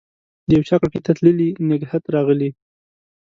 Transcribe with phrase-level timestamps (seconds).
[0.47, 2.49] د یوچا کړکۍ ته تللي نګهت راغلی